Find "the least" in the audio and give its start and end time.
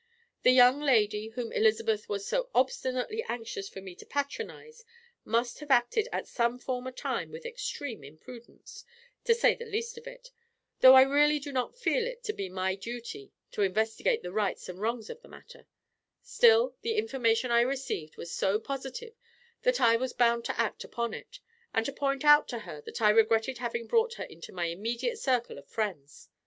9.53-9.99